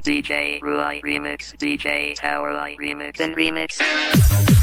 DJ 0.00 0.60
Ruai 0.60 1.02
Remix, 1.02 1.56
DJ 1.56 2.14
Tower 2.14 2.52
Light 2.54 2.78
Remix, 2.78 3.20
and 3.20 3.36
Remix. 3.36 4.59